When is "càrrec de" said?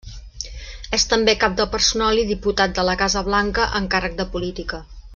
3.97-4.31